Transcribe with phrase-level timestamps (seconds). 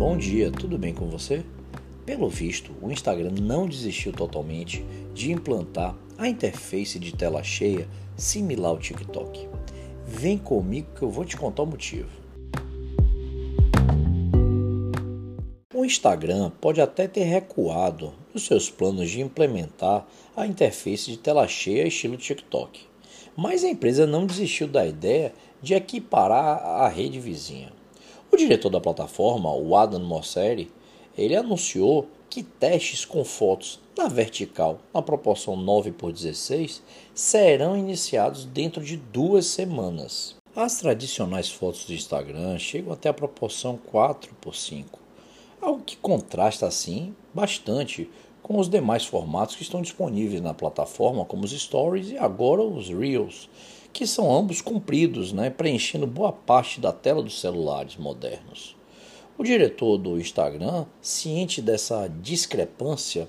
[0.00, 1.44] Bom dia, tudo bem com você?
[2.06, 4.82] Pelo visto, o Instagram não desistiu totalmente
[5.12, 7.86] de implantar a interface de tela cheia
[8.16, 9.46] similar ao TikTok.
[10.06, 12.08] Vem comigo que eu vou te contar o motivo.
[15.74, 21.46] O Instagram pode até ter recuado nos seus planos de implementar a interface de tela
[21.46, 22.80] cheia estilo TikTok,
[23.36, 27.78] mas a empresa não desistiu da ideia de equiparar a rede vizinha.
[28.32, 30.70] O diretor da plataforma, o Adam Mosseri,
[31.18, 36.80] ele anunciou que testes com fotos na vertical, na proporção 9 por 16,
[37.12, 40.36] serão iniciados dentro de duas semanas.
[40.54, 44.98] As tradicionais fotos do Instagram chegam até a proporção 4 por 5,
[45.60, 48.08] algo que contrasta assim bastante
[48.42, 52.88] com os demais formatos que estão disponíveis na plataforma, como os Stories e agora os
[52.88, 53.48] Reels,
[53.92, 58.76] que são ambos compridos, né, preenchendo boa parte da tela dos celulares modernos.
[59.36, 63.26] O diretor do Instagram, ciente dessa discrepância,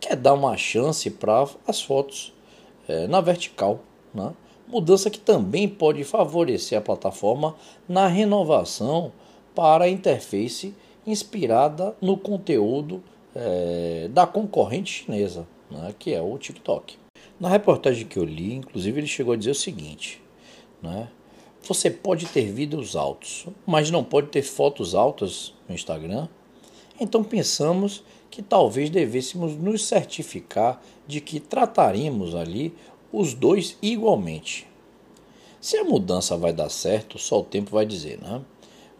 [0.00, 2.32] quer dar uma chance para as fotos
[2.88, 3.80] é, na vertical,
[4.12, 4.34] né?
[4.66, 7.54] mudança que também pode favorecer a plataforma
[7.88, 9.12] na renovação
[9.54, 10.74] para a interface
[11.06, 13.02] inspirada no conteúdo
[13.34, 15.94] é, da concorrente chinesa, né?
[15.98, 17.01] que é o TikTok.
[17.38, 20.22] Na reportagem que eu li, inclusive, ele chegou a dizer o seguinte:
[20.82, 21.08] né?
[21.62, 26.28] Você pode ter vídeos altos, mas não pode ter fotos altas no Instagram?
[26.98, 32.74] Então pensamos que talvez devêssemos nos certificar de que trataríamos ali
[33.12, 34.66] os dois igualmente.
[35.60, 38.42] Se a mudança vai dar certo, só o tempo vai dizer, né?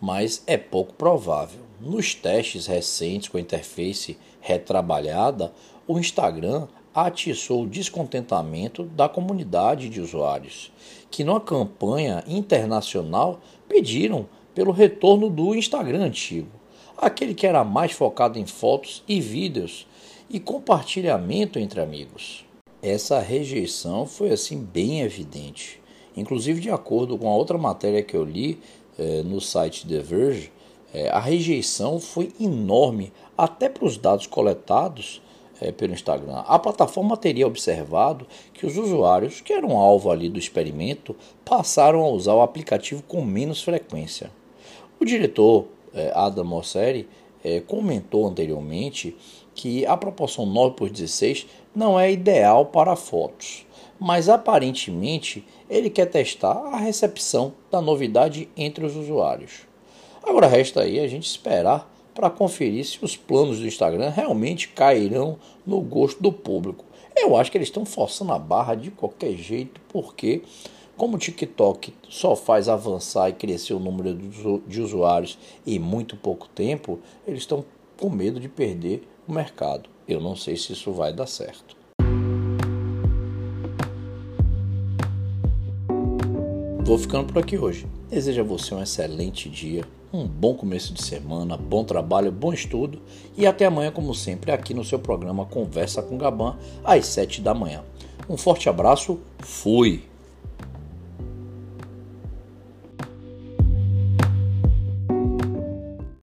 [0.00, 1.60] Mas é pouco provável.
[1.80, 5.52] Nos testes recentes com a interface retrabalhada,
[5.86, 10.72] o Instagram atiçou o descontentamento da comunidade de usuários,
[11.10, 16.48] que numa campanha internacional pediram pelo retorno do Instagram antigo,
[16.96, 19.86] aquele que era mais focado em fotos e vídeos
[20.28, 22.44] e compartilhamento entre amigos.
[22.82, 25.80] Essa rejeição foi assim bem evidente.
[26.16, 28.58] Inclusive, de acordo com a outra matéria que eu li
[28.98, 30.52] eh, no site The Verge,
[30.92, 35.22] eh, a rejeição foi enorme até para os dados coletados
[35.62, 40.38] é, pelo Instagram, a plataforma teria observado que os usuários que eram alvo ali do
[40.38, 41.14] experimento
[41.44, 44.30] passaram a usar o aplicativo com menos frequência.
[45.00, 47.08] O diretor é, Adam Mosseri
[47.44, 49.16] é, comentou anteriormente
[49.54, 53.64] que a proporção 9 por 16 não é ideal para fotos,
[54.00, 59.60] mas aparentemente ele quer testar a recepção da novidade entre os usuários.
[60.24, 65.38] Agora resta aí a gente esperar para conferir se os planos do Instagram realmente cairão
[65.66, 66.84] no gosto do público.
[67.16, 70.42] Eu acho que eles estão forçando a barra de qualquer jeito, porque
[70.96, 74.14] como o TikTok só faz avançar e crescer o número
[74.66, 77.64] de usuários em muito pouco tempo, eles estão
[77.98, 79.88] com medo de perder o mercado.
[80.06, 81.76] Eu não sei se isso vai dar certo.
[86.84, 87.86] Vou ficando por aqui hoje.
[88.10, 93.00] Desejo a você um excelente dia um bom começo de semana, bom trabalho, bom estudo
[93.36, 97.54] e até amanhã, como sempre, aqui no seu programa Conversa com Gaban, às 7 da
[97.54, 97.82] manhã.
[98.28, 100.11] Um forte abraço, fui!